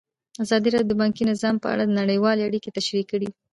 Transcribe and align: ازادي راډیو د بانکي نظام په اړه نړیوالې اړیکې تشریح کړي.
ازادي 0.43 0.67
راډیو 0.71 0.89
د 0.91 0.93
بانکي 1.01 1.23
نظام 1.31 1.55
په 1.59 1.67
اړه 1.73 1.83
نړیوالې 1.99 2.45
اړیکې 2.47 2.69
تشریح 2.77 3.05
کړي. 3.11 3.29